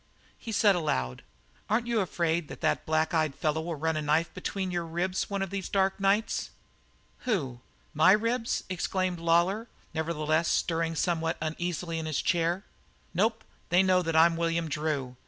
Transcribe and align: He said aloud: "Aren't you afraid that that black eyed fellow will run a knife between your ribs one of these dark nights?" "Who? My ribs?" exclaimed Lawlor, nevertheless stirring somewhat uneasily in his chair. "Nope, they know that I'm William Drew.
He 0.35 0.51
said 0.51 0.73
aloud: 0.75 1.21
"Aren't 1.69 1.85
you 1.85 1.99
afraid 1.99 2.47
that 2.47 2.61
that 2.61 2.87
black 2.87 3.13
eyed 3.13 3.35
fellow 3.35 3.61
will 3.61 3.75
run 3.75 3.95
a 3.95 4.01
knife 4.01 4.33
between 4.33 4.71
your 4.71 4.83
ribs 4.83 5.29
one 5.29 5.43
of 5.43 5.51
these 5.51 5.69
dark 5.69 5.99
nights?" 5.99 6.49
"Who? 7.19 7.59
My 7.93 8.13
ribs?" 8.13 8.63
exclaimed 8.67 9.19
Lawlor, 9.19 9.67
nevertheless 9.93 10.47
stirring 10.47 10.95
somewhat 10.95 11.37
uneasily 11.39 11.99
in 11.99 12.07
his 12.07 12.19
chair. 12.19 12.63
"Nope, 13.13 13.43
they 13.69 13.83
know 13.83 14.01
that 14.01 14.15
I'm 14.15 14.35
William 14.37 14.69
Drew. 14.69 15.17